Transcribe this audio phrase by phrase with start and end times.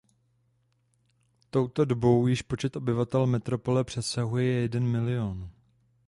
[1.49, 5.49] Touto dobou již počet obyvatel metropole přesahuje jeden milion.